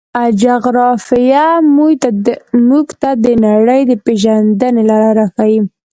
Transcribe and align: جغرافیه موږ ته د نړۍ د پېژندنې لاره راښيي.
جغرافیه 0.41 1.45
موږ 2.69 2.87
ته 3.01 3.09
د 3.25 3.27
نړۍ 3.45 3.81
د 3.89 3.91
پېژندنې 4.05 4.83
لاره 4.89 5.09
راښيي. 5.17 5.59